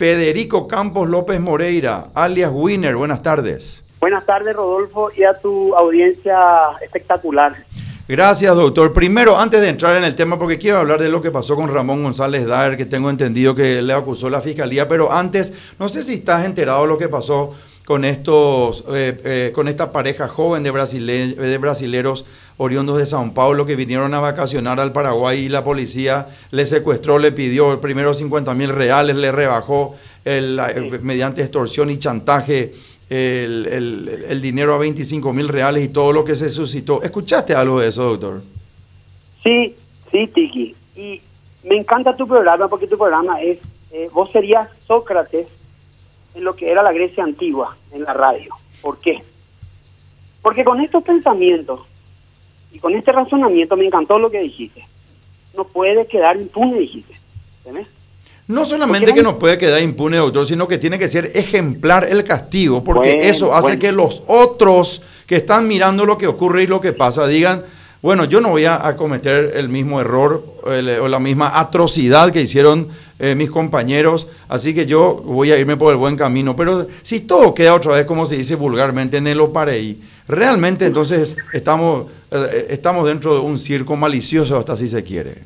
[0.00, 2.94] Federico Campos López Moreira, alias Winner.
[2.94, 3.82] Buenas tardes.
[3.98, 6.38] Buenas tardes, Rodolfo, y a tu audiencia
[6.80, 7.56] espectacular.
[8.06, 8.92] Gracias, doctor.
[8.92, 11.68] Primero, antes de entrar en el tema, porque quiero hablar de lo que pasó con
[11.68, 16.04] Ramón González Daer, que tengo entendido que le acusó la fiscalía, pero antes, no sé
[16.04, 20.62] si estás enterado de lo que pasó con estos, eh, eh, con esta pareja joven
[20.62, 22.24] de, de brasileros
[22.58, 27.18] oriundos de Sao Paulo que vinieron a vacacionar al Paraguay y la policía le secuestró,
[27.18, 29.94] le pidió primero 50 mil reales, le rebajó
[30.24, 30.60] el,
[31.02, 32.74] mediante extorsión y chantaje
[33.08, 37.00] el, dinero a 25 mil reales y todo lo que se suscitó.
[37.02, 38.42] ¿Escuchaste algo de eso, doctor?
[39.42, 39.74] Sí,
[40.10, 40.74] sí, Tiki.
[40.96, 41.20] Y
[41.62, 43.58] me encanta tu programa porque tu programa es,
[43.92, 45.46] eh, vos serías Sócrates
[46.34, 48.52] en lo que era la Grecia antigua, en la radio.
[48.82, 49.22] ¿Por qué?
[50.42, 51.80] Porque con estos pensamientos
[52.72, 54.84] y con este razonamiento me encantó lo que dijiste.
[55.56, 57.14] No puede quedar impune, dijiste.
[58.46, 62.24] No solamente que no puede quedar impune, doctor, sino que tiene que ser ejemplar el
[62.24, 66.80] castigo, porque eso hace que los otros que están mirando lo que ocurre y lo
[66.80, 67.64] que pasa digan,
[68.00, 72.88] bueno, yo no voy a, cometer el mismo error o la misma atrocidad que hicieron
[73.18, 76.54] eh, mis compañeros, así que yo voy a irme por el buen camino.
[76.54, 81.36] Pero si todo queda otra vez, como se dice vulgarmente, en el opareí, realmente entonces
[81.52, 85.42] estamos, eh, estamos dentro de un circo malicioso, hasta si se quiere.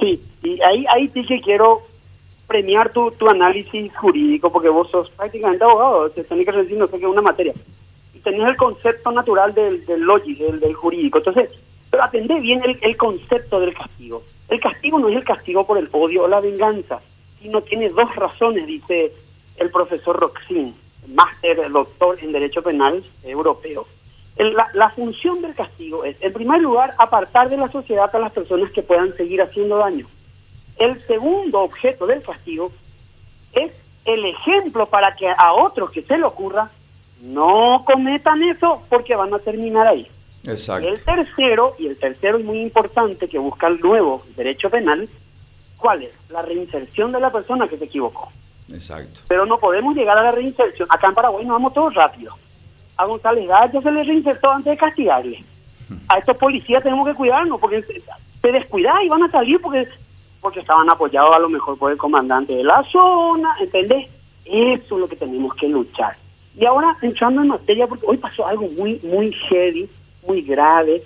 [0.00, 1.82] Sí, y ahí, ahí sí que quiero
[2.48, 6.88] premiar tu, tu análisis jurídico, porque vos sos prácticamente abogado, te tenés que decir, no
[6.88, 7.54] sé qué, una materia.
[8.12, 11.18] Y tenés el concepto natural del, del del, del jurídico.
[11.18, 11.50] Entonces,
[11.90, 14.22] pero atendé bien el, concepto del castigo.
[14.48, 17.00] El castigo no es el castigo por el odio o la venganza,
[17.40, 19.12] sino tiene dos razones, dice
[19.56, 20.74] el profesor Roxin,
[21.08, 23.86] máster, doctor en Derecho Penal Europeo.
[24.36, 28.32] la, la, función del castigo es, en primer lugar, apartar de la sociedad a las
[28.32, 30.06] personas que puedan seguir haciendo daño.
[30.78, 32.70] El segundo objeto del castigo
[33.52, 33.72] es
[34.04, 36.70] el ejemplo para que a otros que se le ocurra
[37.20, 40.06] no cometan eso porque van a terminar ahí.
[40.84, 45.08] El tercero, y el tercero es muy importante, que busca el nuevo derecho penal,
[45.76, 46.12] ¿cuál es?
[46.30, 48.30] La reinserción de la persona que se equivocó.
[48.72, 49.20] Exacto.
[49.28, 50.88] Pero no podemos llegar a la reinserción.
[50.90, 52.34] Acá en Paraguay nos vamos todos rápido.
[52.96, 55.44] A González ya se le reinsertó antes de castigarle.
[56.08, 57.84] A estos policías tenemos que cuidarnos porque
[58.42, 59.86] se descuidan y van a salir porque
[60.40, 64.08] porque estaban apoyados a lo mejor por el comandante de la zona, ¿entendés?
[64.44, 66.16] Eso es lo que tenemos que luchar.
[66.56, 69.90] Y ahora entrando en materia, porque hoy pasó algo muy, muy heavy,
[70.26, 71.02] muy grave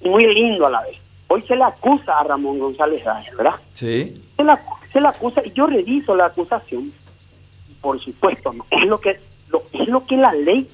[0.00, 0.96] y muy lindo a la vez.
[1.28, 3.56] Hoy se le acusa a Ramón González Reyes, ¿verdad?
[3.72, 4.22] Sí.
[4.36, 4.52] Se le,
[4.92, 6.92] se le acusa y yo reviso la acusación.
[7.80, 8.66] Por supuesto, ¿no?
[8.70, 10.68] es lo que lo, es lo que la ley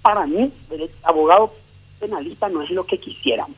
[0.00, 1.52] para mí, el abogado
[2.00, 3.56] penalista, no es lo que quisiéramos.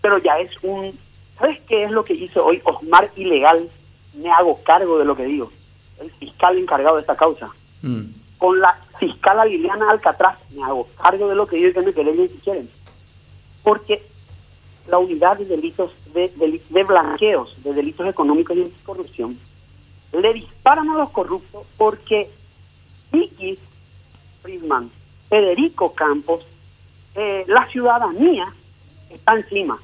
[0.00, 0.98] Pero ya es un...
[1.38, 3.68] ¿Sabes qué es lo que hizo hoy Osmar Ilegal?
[4.14, 5.52] Me hago cargo de lo que digo.
[6.00, 7.50] El fiscal encargado de esta causa.
[7.82, 8.06] Mm
[8.38, 12.38] con la fiscal Liliana Alcatraz, me hago cargo de lo que ellos me queden si
[12.38, 12.70] quieren.
[13.62, 14.02] Porque
[14.88, 19.38] la unidad de delitos de, de, blanqueos, de delitos económicos y de corrupción,
[20.12, 22.30] le disparan a los corruptos porque
[23.12, 23.58] Vicky
[24.42, 24.90] Friedman,
[25.28, 26.46] Federico Campos,
[27.14, 28.52] eh, la ciudadanía
[29.10, 29.78] está encima.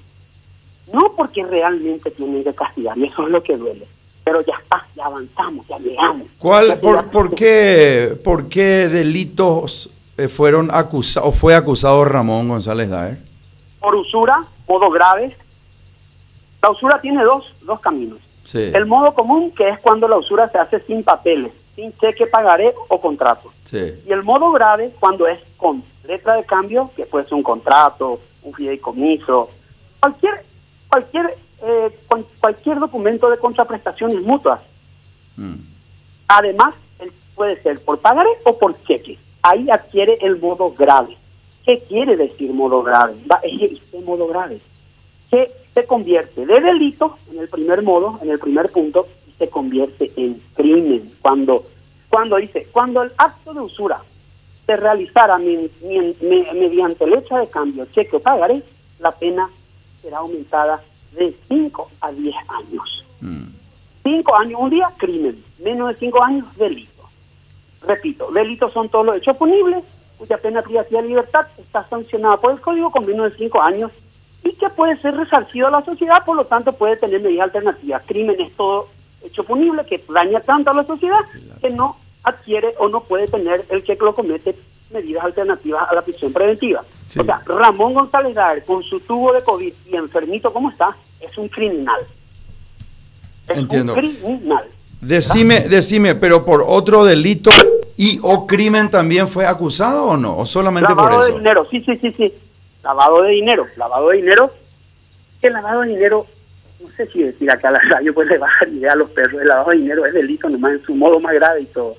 [0.93, 3.87] No porque realmente tienen que castigar, y eso es lo que duele
[4.25, 6.29] pero ya está, ya avanzamos, ya llegamos.
[6.39, 12.89] ¿Cuál, por, por, qué, por qué delitos eh, fueron acusados o fue acusado Ramón González
[12.91, 13.19] Daer?
[13.81, 15.37] Por usura, modo grave.
[16.61, 18.19] La usura tiene dos, dos caminos.
[18.55, 22.75] El modo común, que es cuando la usura se hace sin papeles, sin cheque, pagaré
[22.89, 23.53] o contrato.
[23.73, 28.21] Y el modo grave, cuando es con letra de cambio, que puede ser un contrato,
[28.43, 29.49] un fideicomiso,
[30.01, 30.45] cualquier,
[30.89, 31.97] cualquier eh,
[32.41, 34.61] cualquier documento de contraprestaciones mutuas.
[35.37, 35.57] Mm.
[36.29, 36.75] Además,
[37.35, 39.19] puede ser por pagaré o por cheque.
[39.43, 41.17] Ahí adquiere el modo grave.
[41.65, 43.15] ¿Qué quiere decir modo grave?
[43.43, 44.61] Es este modo grave.
[45.31, 49.49] Que se convierte de delito en el primer modo, en el primer punto, y se
[49.49, 51.13] convierte en crimen.
[51.23, 51.65] Cuando,
[52.09, 54.03] cuando dice, cuando el acto de usura
[54.67, 58.63] se realizara mediante letra de cambio, cheque o pagaré,
[59.01, 59.49] la pena
[60.03, 60.83] será aumentada
[61.13, 63.05] de 5 a 10 años.
[63.21, 63.43] 5
[64.05, 64.35] mm.
[64.41, 65.45] años, un día, crimen.
[65.59, 67.03] Menos de 5 años, delito.
[67.83, 69.85] Repito, delitos son todos los hechos punibles
[70.19, 73.91] cuya pena privacidad de libertad está sancionada por el código con menos de 5 años
[74.45, 78.05] y que puede ser resarcido a la sociedad, por lo tanto puede tener medidas alternativas.
[78.07, 78.89] Crimen es todo
[79.25, 81.21] hecho punible que daña tanto a la sociedad
[81.61, 84.55] que no adquiere o no puede tener el que lo comete
[84.93, 86.85] medidas alternativas a la prisión preventiva.
[87.19, 91.37] O sea, Ramón González Daer, con su tubo de COVID y enfermito como está, es
[91.39, 92.01] un criminal.
[93.49, 94.65] Es un criminal.
[95.01, 97.51] Decime, decime, pero por otro delito
[97.97, 101.21] y o crimen también fue acusado o no, o solamente por eso.
[101.21, 102.35] Lavado de dinero, sí, sí, sí, sí.
[102.85, 104.53] Lavado de dinero, lavado de dinero.
[105.41, 106.27] El lavado de dinero,
[106.81, 109.41] no sé si decir acá a la radio pues le bajar idea a los perros,
[109.43, 111.97] el lavado de dinero es delito nomás en su modo más grave y todo.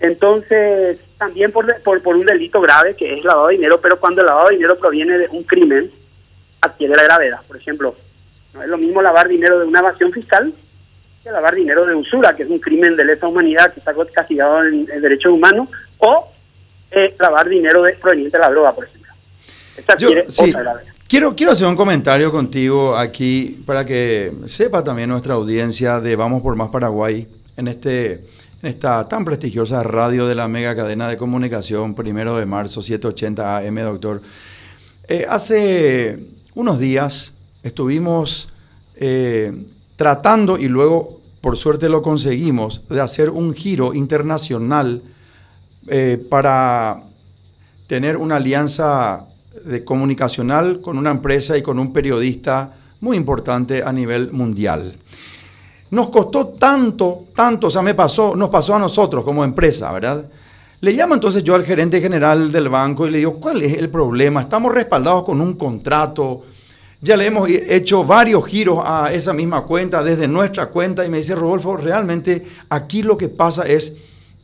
[0.00, 4.22] Entonces, también por, por, por un delito grave que es lavado de dinero, pero cuando
[4.22, 5.90] el lavado de dinero proviene de un crimen,
[6.60, 7.40] adquiere la gravedad.
[7.46, 7.94] Por ejemplo,
[8.54, 10.52] no es lo mismo lavar dinero de una evasión fiscal
[11.22, 14.64] que lavar dinero de usura, que es un crimen de lesa humanidad que está castigado
[14.64, 15.68] en, derechos humanos,
[15.98, 16.32] o
[16.90, 19.12] eh, lavar dinero de, proveniente de la droga, por ejemplo.
[19.76, 19.96] Esta
[21.06, 26.40] Quiero, quiero hacer un comentario contigo aquí para que sepa también nuestra audiencia de Vamos
[26.40, 27.26] por Más Paraguay
[27.56, 28.22] en, este, en
[28.62, 33.74] esta tan prestigiosa radio de la mega cadena de comunicación, primero de marzo, 780 AM,
[33.76, 34.22] doctor.
[35.08, 36.18] Eh, hace
[36.54, 38.50] unos días estuvimos
[38.96, 39.64] eh,
[39.96, 45.02] tratando, y luego por suerte lo conseguimos, de hacer un giro internacional
[45.86, 47.02] eh, para
[47.86, 49.26] tener una alianza
[49.64, 54.96] de comunicacional con una empresa y con un periodista muy importante a nivel mundial.
[55.90, 60.24] Nos costó tanto, tanto, o sea, me pasó, nos pasó a nosotros como empresa, ¿verdad?
[60.80, 63.90] Le llamo entonces yo al gerente general del banco y le digo, ¿cuál es el
[63.90, 64.42] problema?
[64.42, 66.44] Estamos respaldados con un contrato,
[67.02, 71.18] ya le hemos hecho varios giros a esa misma cuenta desde nuestra cuenta y me
[71.18, 73.94] dice Rodolfo, realmente aquí lo que pasa es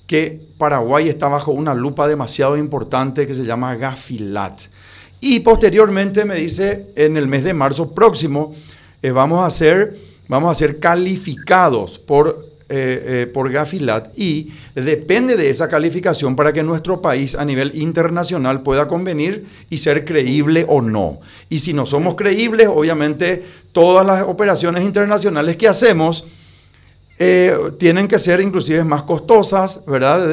[0.06, 4.60] que Paraguay está bajo una lupa demasiado importante que se llama Gafilat.
[5.20, 8.54] Y posteriormente me dice, en el mes de marzo próximo,
[9.02, 9.96] eh, vamos, a ser,
[10.28, 16.52] vamos a ser calificados por eh, eh, por Gafilat y depende de esa calificación para
[16.52, 21.20] que nuestro país a nivel internacional pueda convenir y ser creíble o no.
[21.49, 26.26] Y si no somos creíbles, obviamente todas las operaciones internacionales que hacemos
[27.20, 30.28] eh, tienen que ser inclusive más costosas, ¿verdad?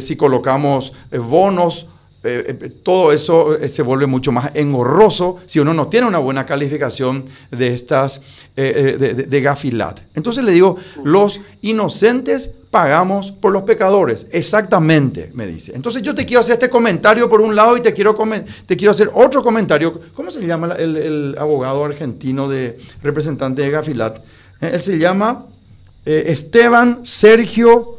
[0.00, 1.86] si colocamos bonos
[2.24, 6.18] eh, eh, todo eso eh, se vuelve mucho más engorroso si uno no tiene una
[6.18, 8.20] buena calificación de estas,
[8.54, 10.00] de, Gafilat.
[10.14, 14.26] Entonces le digo, los inocentes pagamos por los pecadores.
[14.30, 15.72] Exactamente, me dice.
[15.74, 18.16] Entonces yo te quiero hacer este comentario por un lado y te quiero,
[18.66, 20.00] te quiero hacer otro comentario.
[20.14, 24.20] ¿Cómo se llama el, abogado argentino de representante de Gafilat?
[24.60, 25.46] él se llama
[26.04, 27.98] Esteban Sergio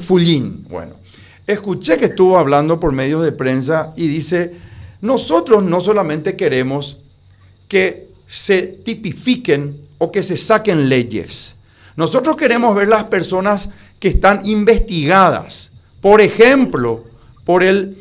[0.00, 0.66] Fullín.
[0.68, 1.01] Bueno.
[1.46, 4.54] Escuché que estuvo hablando por medios de prensa y dice,
[5.00, 6.98] nosotros no solamente queremos
[7.68, 11.56] que se tipifiquen o que se saquen leyes,
[11.96, 17.04] nosotros queremos ver las personas que están investigadas, por ejemplo,
[17.44, 17.98] por el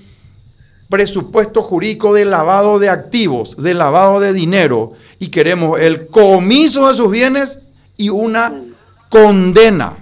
[0.90, 6.94] presupuesto jurídico de lavado de activos, de lavado de dinero, y queremos el comiso de
[6.94, 7.60] sus bienes
[7.98, 8.62] y una
[9.10, 10.01] condena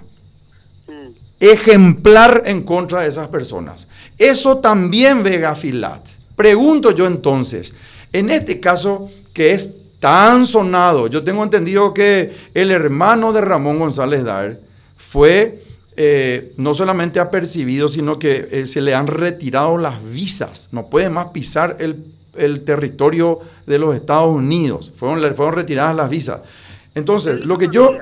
[1.40, 3.88] ejemplar en contra de esas personas.
[4.18, 6.06] Eso también ve Gafilat.
[6.36, 7.74] Pregunto yo entonces,
[8.12, 13.78] en este caso que es tan sonado, yo tengo entendido que el hermano de Ramón
[13.78, 14.58] González Dar
[14.96, 15.62] fue
[15.96, 21.10] eh, no solamente apercibido, sino que eh, se le han retirado las visas, no puede
[21.10, 22.04] más pisar el,
[22.64, 26.40] territorio de los Estados Unidos, fueron, fueron retiradas las visas.
[26.94, 27.98] Entonces, lo que yo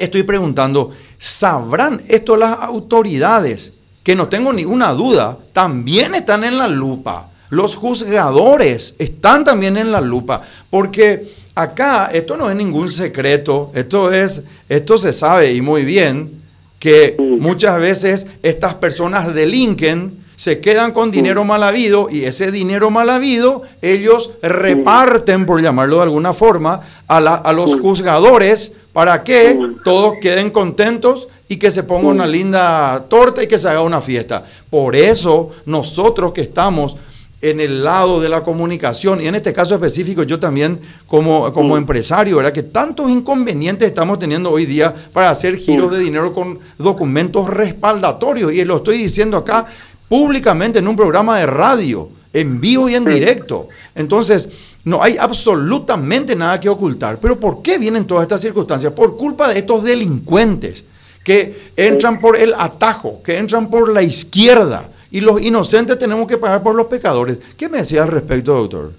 [0.00, 3.72] estoy preguntando, ¿sabrán esto las autoridades?
[4.02, 7.28] Que no tengo ninguna duda, también están en la lupa.
[7.50, 14.10] Los juzgadores están también en la lupa, porque acá esto no es ningún secreto, esto
[14.10, 16.40] es esto se sabe y muy bien
[16.78, 22.88] que muchas veces estas personas delinquen, se quedan con dinero mal habido y ese dinero
[22.88, 29.60] mal habido ellos reparten, por llamarlo de alguna forma, a, a los juzgadores para que
[29.84, 34.00] todos queden contentos y que se ponga una linda torta y que se haga una
[34.00, 34.42] fiesta.
[34.70, 36.96] Por eso nosotros que estamos
[37.42, 41.76] en el lado de la comunicación, y en este caso específico yo también como, como
[41.76, 42.52] empresario, ¿verdad?
[42.52, 48.52] Que tantos inconvenientes estamos teniendo hoy día para hacer giros de dinero con documentos respaldatorios,
[48.52, 49.66] y lo estoy diciendo acá
[50.10, 53.68] públicamente en un programa de radio, en vivo y en directo.
[53.94, 54.48] Entonces,
[54.84, 57.20] no hay absolutamente nada que ocultar.
[57.20, 58.92] Pero ¿por qué vienen todas estas circunstancias?
[58.92, 60.84] Por culpa de estos delincuentes
[61.22, 64.88] que entran por el atajo, que entran por la izquierda.
[65.12, 67.38] Y los inocentes tenemos que pagar por los pecadores.
[67.56, 68.92] ¿Qué me decía al respecto, doctor?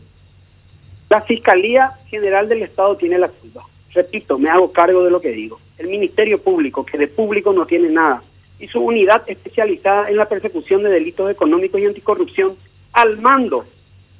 [1.09, 3.67] La Fiscalía General del Estado tiene la culpa.
[3.93, 5.59] Repito, me hago cargo de lo que digo.
[5.77, 8.23] El Ministerio Público, que de público no tiene nada,
[8.61, 12.55] y su unidad especializada en la persecución de delitos económicos y anticorrupción,
[12.93, 13.65] al mando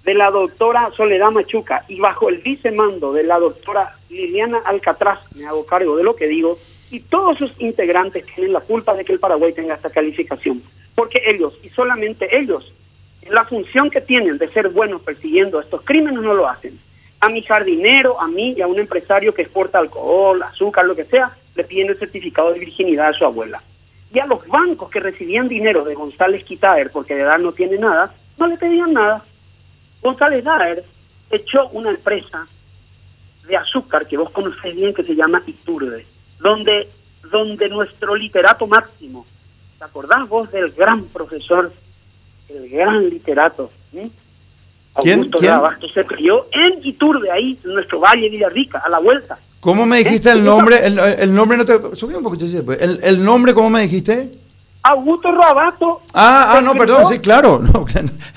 [0.04, 5.46] de la doctora Soledad Machuca y bajo el vicemando de la doctora Liliana Alcatraz, me
[5.46, 6.58] hago cargo de lo que digo,
[6.90, 10.62] Y todos sus integrantes tienen la culpa de que el Paraguay tenga esta calificación.
[10.94, 12.74] Porque ellos, y solamente ellos,
[13.30, 16.78] la función que tienen de ser buenos persiguiendo estos crímenes no lo hacen.
[17.22, 21.06] A mi jardinero, a mí y a un empresario que exporta alcohol, azúcar, lo que
[21.06, 23.62] sea, le piden el certificado de virginidad a su abuela.
[24.14, 27.78] Y a los bancos que recibían dinero de González Quitaer, porque de edad no tiene
[27.78, 29.24] nada, no le pedían nada.
[30.02, 30.84] González Daer
[31.30, 32.48] echó una empresa
[33.48, 36.06] de azúcar que vos conocés bien que se llama Iturbe,
[36.40, 36.90] donde,
[37.32, 39.26] donde nuestro literato máximo,
[39.78, 41.72] ¿te acordás vos del gran profesor,
[42.50, 43.72] el gran literato?
[44.94, 45.94] Augusto ¿Quién?
[45.94, 49.40] se crió en Iturbe, ahí, en nuestro valle Villarrica, a la vuelta.
[49.62, 50.86] ¿Cómo me dijiste el nombre?
[50.86, 51.96] El, nombre no te...
[51.96, 52.82] Subí un poquito, pues.
[52.82, 54.32] el, el nombre, ¿cómo me dijiste?
[54.84, 56.02] Augusto Rabato.
[56.14, 57.60] Ah, ah no, perdón, sí, claro.
[57.60, 57.86] No,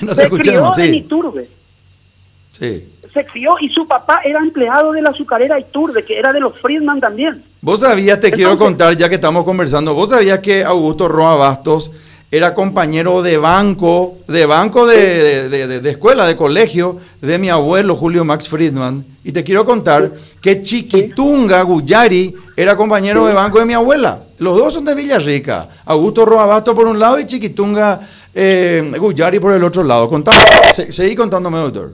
[0.00, 1.48] no te se crió en Iturbe.
[2.52, 2.88] Sí.
[3.12, 6.58] Se crió y su papá era empleado de la azucarera Iturbe, que era de los
[6.60, 7.42] Friedman también.
[7.60, 11.90] Vos sabías, te quiero contar, ya que estamos conversando, vos sabías que Augusto Roa Bastos
[12.30, 18.24] era compañero de banco, de banco de, de, escuela, de colegio, de mi abuelo Julio
[18.24, 19.04] Max Friedman.
[19.22, 24.20] Y te quiero contar que Chiquitunga Guyari era compañero de banco de mi abuela.
[24.38, 25.68] Los dos son de Villarrica.
[25.84, 28.00] Augusto Roabasto por un lado y Chiquitunga
[28.34, 30.08] eh, Guyari por el otro lado.
[30.08, 30.38] Contame,
[30.90, 31.92] seguí contándome, doctor.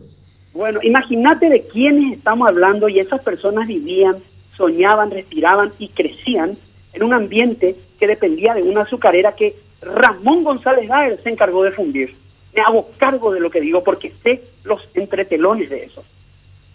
[0.53, 4.17] Bueno, imagínate de quiénes estamos hablando y esas personas vivían,
[4.57, 6.57] soñaban, respiraban y crecían
[6.93, 11.73] en un ambiente que dependía de una azucarera que Ramón González Daer se encargó de
[11.73, 12.17] fundir.
[12.55, 16.05] Me hago cargo de lo que digo porque sé los entretelones de eso.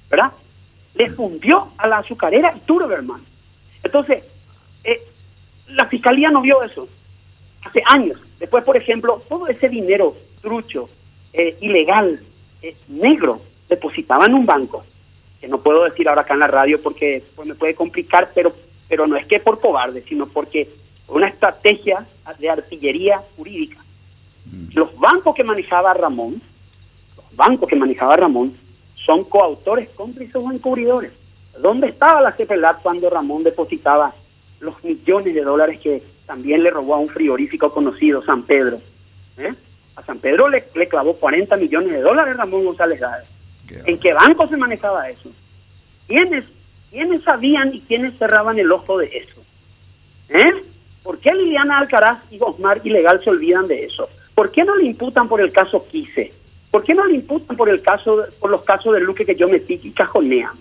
[0.09, 0.31] ¿Verdad?
[0.95, 3.21] Le fundió a la azucarera y Turberman.
[3.83, 4.23] Entonces,
[4.83, 5.01] eh,
[5.67, 6.87] la fiscalía no vio eso.
[7.63, 8.19] Hace años.
[8.39, 10.89] Después, por ejemplo, todo ese dinero trucho,
[11.33, 12.21] eh, ilegal,
[12.61, 14.85] eh, negro, depositaba en un banco.
[15.41, 18.53] Que no puedo decir ahora acá en la radio porque pues, me puede complicar, pero,
[18.87, 20.69] pero no es que por cobarde, sino porque
[21.07, 22.05] una estrategia
[22.39, 23.83] de artillería jurídica.
[24.45, 24.69] Mm.
[24.73, 26.41] Los bancos que manejaba Ramón,
[27.15, 28.55] los bancos que manejaba Ramón,
[29.05, 31.11] son coautores, cómplices o encubridores.
[31.59, 34.13] ¿Dónde estaba la CPLAT cuando Ramón depositaba
[34.59, 38.81] los millones de dólares que también le robó a un frigorífico conocido, San Pedro?
[39.37, 39.53] ¿Eh?
[39.95, 43.27] A San Pedro le, clavó 40 millones de dólares Ramón González Gávez.
[43.85, 45.29] ¿En qué banco se manejaba eso?
[46.07, 46.45] ¿Quiénes,
[46.91, 49.41] ¿Quiénes sabían y quiénes cerraban el ojo de eso?
[50.29, 50.63] ¿Eh?
[51.05, 54.09] ¿Por qué Liliana Alcaraz y Osmar Ilegal se olvidan de eso?
[54.33, 56.33] ¿Por qué no le imputan por el caso Quise?
[56.71, 59.47] ¿Por qué no le imputan por el caso por los casos de Luque que yo
[59.47, 60.53] metí y cajonean?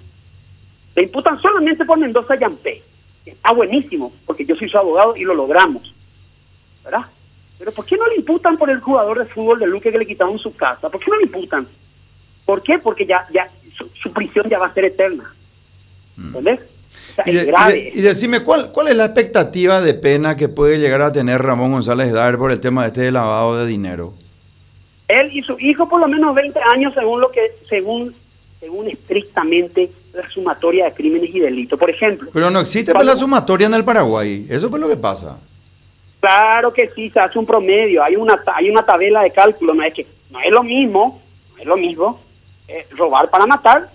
[0.96, 2.82] Le imputan solamente por Mendoza Yampé.
[3.24, 5.94] Está buenísimo, porque yo soy su abogado y lo logramos.
[6.84, 7.06] ¿Verdad?
[7.58, 10.06] Pero ¿por qué no le imputan por el jugador de fútbol de Luque que le
[10.06, 10.90] quitaron su casa?
[10.90, 11.66] ¿Por qué no le imputan?
[12.44, 12.78] ¿Por qué?
[12.78, 13.48] Porque ya, ya
[13.94, 15.34] su, prisión ya va a ser eterna.
[17.26, 21.72] Y, decime, ¿cuál, ¿cuál es la expectativa de pena que puede llegar a tener Ramón
[21.72, 24.14] González Dar por el tema de este lavado de dinero?
[25.06, 28.14] Él y su hijo por lo menos 20 años según lo que, según,
[28.58, 31.78] según estrictamente la sumatoria de crímenes y delitos.
[31.78, 32.30] Por ejemplo.
[32.32, 34.46] Pero no existe la sumatoria en el Paraguay.
[34.48, 35.38] Eso es lo que pasa.
[36.20, 39.82] Claro que sí, se hace un promedio, hay una hay una tabla de cálculo, no
[39.82, 41.20] es que no es lo mismo,
[41.54, 42.18] no es lo mismo
[42.66, 43.90] eh, robar para matar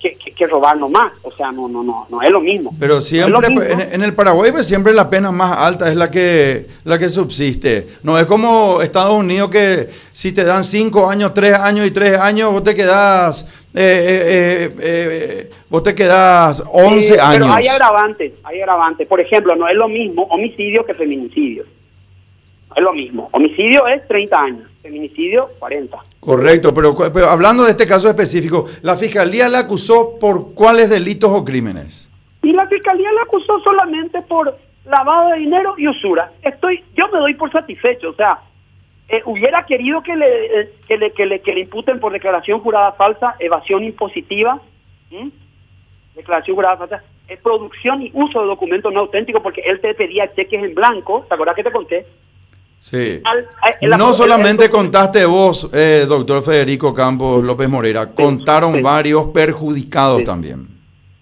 [0.00, 1.12] que, que, robar nomás.
[1.22, 2.74] O sea, no, no, no, no es lo mismo.
[2.78, 3.48] Pero siempre,
[3.92, 7.88] En, el Paraguay pues, siempre la pena más alta es la que, la que subsiste.
[8.02, 12.18] No es como Estados Unidos que si te dan cinco años, tres años y tres
[12.18, 17.38] años, vos te quedás, eh, eh, eh, vos te quedás 11 años.
[17.38, 19.08] Pero hay agravantes, hay agravantes.
[19.08, 21.64] Por ejemplo, no es lo mismo homicidio que feminicidio.
[22.70, 23.28] No es lo mismo.
[23.32, 25.98] Homicidio es 30 años feminicidio 40.
[26.20, 31.30] Correcto, pero, pero, hablando de este caso específico, ¿la fiscalía la acusó por cuáles delitos
[31.30, 32.10] o crímenes?
[32.42, 36.32] Y la fiscalía la acusó solamente por lavado de dinero y usura.
[36.42, 38.40] Estoy, yo me doy por satisfecho, o sea,
[39.08, 42.60] eh, hubiera querido que le, eh, que le, que le, que le imputen por declaración
[42.60, 44.60] jurada falsa, evasión impositiva,
[46.14, 50.32] declaración jurada falsa, eh, producción y uso de documentos no auténticos, porque él te pedía
[50.34, 52.06] cheques en blanco, ¿te acuerdas que te conté?
[52.82, 53.22] Sí.
[53.96, 60.66] no solamente contaste vos, eh, doctor Federico Campos López Morera, contaron varios perjudicados también.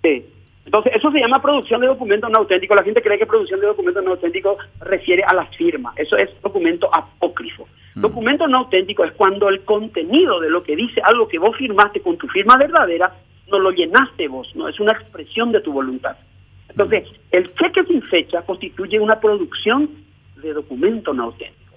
[0.02, 0.25] Sí.
[0.64, 2.75] Entonces, eso se llama producción de documentos no auténticos.
[2.75, 5.93] La gente cree que producción de documentos no auténticos refiere a la firma.
[5.97, 7.69] Eso es documento apócrifo.
[7.95, 8.00] Mm.
[8.00, 12.00] Documento no auténtico es cuando el contenido de lo que dice algo que vos firmaste
[12.00, 13.12] con tu firma verdadera,
[13.50, 16.17] no lo llenaste vos, no es una expresión de tu voluntad.
[16.71, 17.14] Entonces, mm.
[17.33, 19.90] el cheque sin fecha constituye una producción
[20.40, 21.76] de documento no auténtico.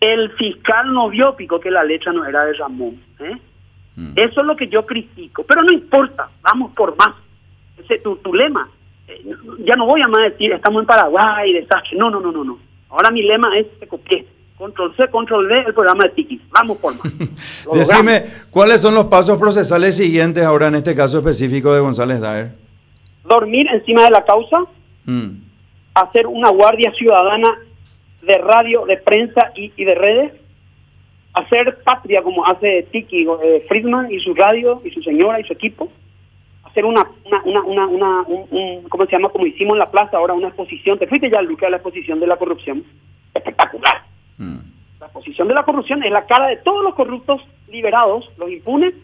[0.00, 3.00] El fiscal no vio pico que la letra no era de Ramón.
[3.20, 3.36] ¿eh?
[3.96, 4.12] Mm.
[4.16, 5.44] Eso es lo que yo critico.
[5.44, 7.14] Pero no importa, vamos por más.
[7.78, 8.68] Ese tu, tu lema.
[9.64, 11.96] ya no voy a más decir, estamos en Paraguay, desastre.
[11.96, 12.58] No, no, no, no, no.
[12.88, 14.26] Ahora mi lema es, te copié.
[14.56, 16.40] Control C, Control V, el programa de Tiki.
[16.50, 17.12] Vamos por más.
[17.74, 22.52] Decime, ¿cuáles son los pasos procesales siguientes ahora en este caso específico de González Daer?
[23.24, 24.64] Dormir encima de la causa,
[25.04, 25.30] mm.
[25.94, 27.58] hacer una guardia ciudadana
[28.22, 30.32] de radio, de prensa y, de redes,
[31.34, 35.52] hacer patria como hace Tiki eh, Friedman y su radio y su señora y su
[35.52, 35.90] equipo,
[36.62, 37.06] hacer una,
[37.44, 39.28] una, una, una, un, ¿cómo se llama?
[39.28, 40.98] Como hicimos en la plaza ahora, una exposición.
[40.98, 42.84] Te fuiste ya, Luque, a la exposición de la corrupción.
[43.34, 44.04] Espectacular.
[44.38, 44.58] Mm.
[45.00, 48.94] La exposición de la corrupción es la cara de todos los corruptos liberados, los impunes.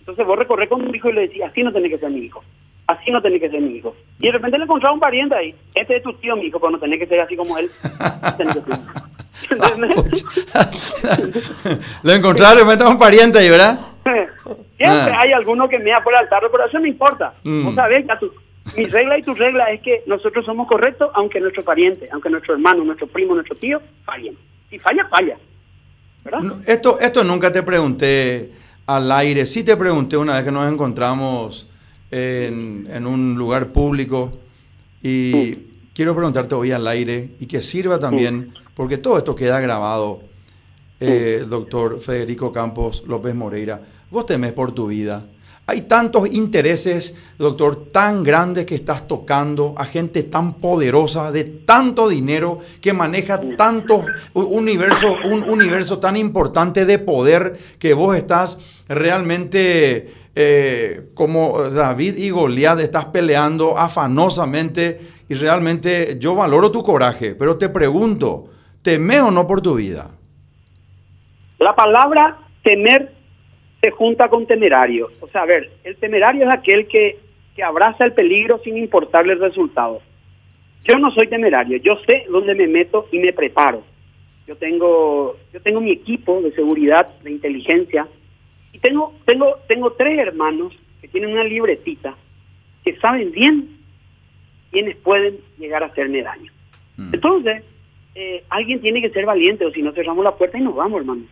[0.00, 2.20] Entonces vos recorres con tu hijo y le decís, así no tenés que ser mi
[2.20, 2.42] hijo.
[2.86, 3.96] Así no tenés que ser mi hijo.
[4.18, 5.54] Y de repente le encontraba un pariente ahí.
[5.74, 7.70] Este es tu tío, mi hijo, pero no tenés que ser así como él.
[12.02, 13.78] Lo encontraron, me un pariente ahí, ¿verdad?
[14.76, 15.20] Siempre ah.
[15.20, 17.32] hay alguno que me da por el altar, pero eso no importa.
[17.44, 17.68] Mm.
[18.76, 22.54] mi regla y tu regla es que nosotros somos correctos, aunque nuestro pariente, aunque nuestro
[22.54, 24.36] hermano, nuestro primo, nuestro tío fallen.
[24.70, 25.36] Si falla, falla.
[26.66, 28.52] esto, esto nunca te pregunté
[28.86, 29.46] al aire.
[29.46, 31.70] Sí te pregunté una vez que nos encontramos
[32.14, 34.32] en, un lugar público.
[35.02, 35.54] Y
[35.92, 40.22] quiero preguntarte hoy al aire y que sirva también, porque todo esto queda grabado,
[41.00, 43.82] eh, doctor Federico Campos López Moreira.
[44.10, 45.26] Vos temes por tu vida.
[45.66, 52.08] Hay tantos intereses, doctor, tan grandes que estás tocando a gente tan poderosa, de tanto
[52.10, 54.04] dinero, que maneja tanto
[54.34, 62.30] universo, un universo tan importante de poder que vos estás realmente eh, como David y
[62.30, 68.50] Goliat, estás peleando afanosamente y realmente yo valoro tu coraje, pero te pregunto,
[68.82, 70.10] ¿teme o no por tu vida?
[71.58, 73.12] La palabra temer
[73.80, 75.10] se junta con temerario.
[75.20, 77.18] O sea, a ver, el temerario es aquel que,
[77.54, 80.00] que abraza el peligro sin importarle el resultado.
[80.84, 83.82] Yo no soy temerario, yo sé dónde me meto y me preparo.
[84.46, 88.06] Yo tengo, yo tengo mi equipo de seguridad, de inteligencia,
[88.84, 92.14] tengo, tengo, tengo tres hermanos que tienen una libretita
[92.84, 93.78] que saben bien
[94.70, 96.52] quiénes pueden llegar a hacerme daño.
[96.98, 97.14] Mm.
[97.14, 97.62] Entonces,
[98.14, 101.00] eh, alguien tiene que ser valiente, o si no cerramos la puerta y nos vamos,
[101.00, 101.22] hermano.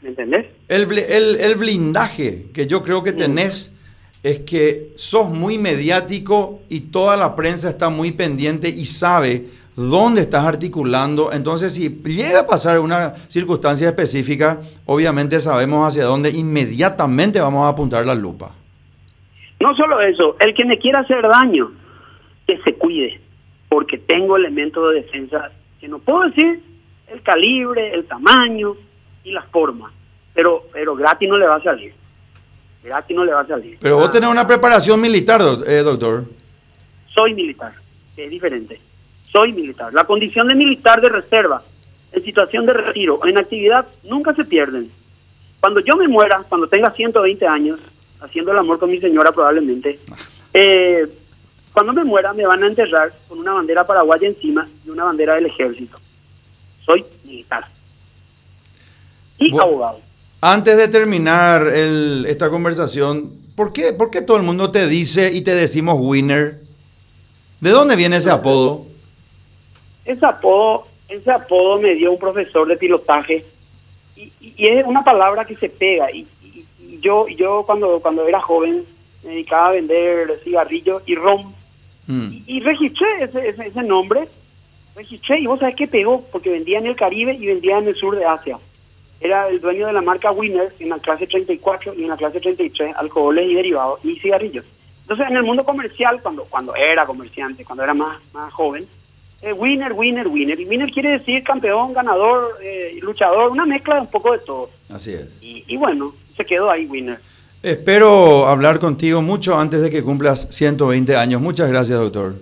[0.00, 0.46] ¿Me entendés?
[0.68, 3.18] El, el, blindaje que yo creo que mm.
[3.18, 3.78] tenés
[4.22, 9.44] es que sos muy mediático y toda la prensa está muy pendiente y sabe
[9.78, 11.32] dónde estás articulando.
[11.32, 17.68] Entonces, si llega a pasar una circunstancia específica, obviamente sabemos hacia dónde inmediatamente vamos a
[17.68, 18.50] apuntar la lupa.
[19.60, 21.70] No solo eso, el que me quiera hacer daño,
[22.46, 23.20] que se cuide,
[23.68, 26.60] porque tengo elementos de defensa que no puedo decir
[27.06, 28.74] el calibre, el tamaño
[29.22, 29.92] y la forma,
[30.34, 31.94] pero, pero gratis no le va a salir.
[32.82, 33.78] Gratis no le va a salir.
[33.80, 36.24] Pero vos tenés una preparación militar, eh, doctor.
[37.14, 37.74] Soy militar,
[38.16, 38.87] es diferente
[39.38, 39.94] soy militar.
[39.94, 41.62] La condición de militar de reserva,
[42.10, 44.90] en situación de retiro o en actividad, nunca se pierden.
[45.60, 47.78] Cuando yo me muera, cuando tenga 120 años,
[48.20, 50.00] haciendo el amor con mi señora probablemente,
[50.52, 51.06] eh,
[51.72, 55.36] cuando me muera me van a enterrar con una bandera paraguaya encima y una bandera
[55.36, 55.98] del ejército.
[56.84, 57.68] Soy militar.
[59.38, 60.00] Y abogado.
[60.40, 65.42] Antes de terminar esta conversación, ¿por qué, ¿por qué todo el mundo te dice y
[65.42, 66.60] te decimos winner?
[67.60, 68.88] ¿De dónde viene ese apodo?
[70.08, 73.44] Ese apodo, ese apodo me dio un profesor de pilotaje
[74.16, 76.10] y, es una palabra que se pega.
[76.10, 76.26] Y,
[77.02, 78.86] yo, yo cuando, cuando era joven
[79.22, 81.52] me dedicaba a vender cigarrillos y rom.
[82.06, 82.28] Mm.
[82.46, 84.24] Y, registré ese, ese, nombre,
[84.96, 87.94] registré y vos sabés qué pegó, porque vendía en el Caribe y vendía en el
[87.94, 88.58] sur de Asia.
[89.20, 92.40] Era el dueño de la marca Winner en la clase 34 y en la clase
[92.40, 94.64] 33, alcoholes y derivados y cigarrillos.
[95.02, 98.88] Entonces, en el mundo comercial, cuando, cuando era comerciante, cuando era más, más joven,
[99.40, 100.58] eh, winner, winner, winner.
[100.58, 104.70] Y winner quiere decir campeón, ganador, eh, luchador, una mezcla de un poco de todo.
[104.92, 105.28] Así es.
[105.40, 107.20] Y, bueno, se quedó ahí winner.
[107.62, 111.40] Espero hablar contigo mucho antes de que cumplas 120 años.
[111.40, 112.34] Muchas gracias, doctor.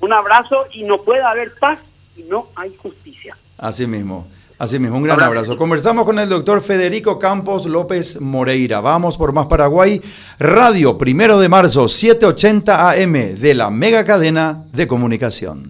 [0.00, 1.78] Un abrazo y no puede haber paz
[2.16, 3.36] y no hay justicia.
[3.58, 4.26] Así mismo.
[4.58, 5.56] Así mismo, un gran abrazo.
[5.56, 8.80] Conversamos con el doctor Federico Campos López Moreira.
[8.80, 10.00] Vamos por Más Paraguay.
[10.38, 15.68] Radio, primero de marzo, 780 AM, de la mega cadena de comunicación.